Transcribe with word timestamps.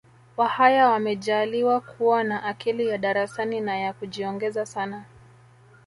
Wahaya 0.37 0.89
wamejaaliwa 0.89 1.81
kuwa 1.81 2.23
na 2.23 2.43
akili 2.43 2.87
ya 2.87 2.97
darasani 2.97 3.59
na 3.59 3.77
ya 3.79 3.93
kujiongeza 3.93 4.65
sana 4.65 5.05